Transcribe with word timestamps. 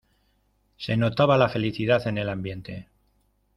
Se 0.77 0.97
notaba 0.97 1.37
la 1.37 1.47
felicidad 1.47 2.07
en 2.07 2.17
el 2.17 2.29
ambiente. 2.29 2.89